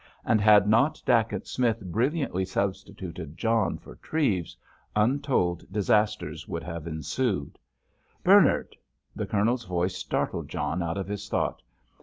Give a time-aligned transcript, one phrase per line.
[0.25, 4.57] And had not Dacent Smith brilliantly substituted John for Treves,
[4.95, 7.59] untold disasters would have ensued.
[8.23, 8.75] "Bernard!"
[9.15, 11.61] The Colonel's voice startled John out of his thought.